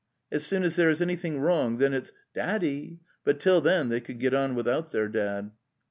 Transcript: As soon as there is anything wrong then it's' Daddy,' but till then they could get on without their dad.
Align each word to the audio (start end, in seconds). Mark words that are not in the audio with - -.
As 0.31 0.43
soon 0.43 0.63
as 0.63 0.77
there 0.77 0.89
is 0.89 0.99
anything 0.99 1.39
wrong 1.39 1.77
then 1.77 1.93
it's' 1.93 2.11
Daddy,' 2.33 3.01
but 3.23 3.39
till 3.39 3.61
then 3.61 3.89
they 3.89 4.01
could 4.01 4.19
get 4.19 4.33
on 4.33 4.55
without 4.55 4.89
their 4.89 5.07
dad. 5.07 5.51